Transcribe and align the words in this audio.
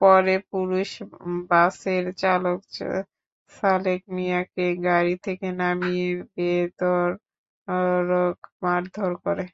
পরে 0.00 0.34
পুলিশ 0.50 0.90
বাসের 1.50 2.04
চালক 2.22 2.58
ছালেক 3.52 4.00
মিয়াকে 4.14 4.66
গাড়ি 4.86 5.14
থেকে 5.26 5.46
নামিয়ে 5.60 6.06
বেধড়ক 6.34 7.68
মারধর 8.62 9.12
করে। 9.24 9.44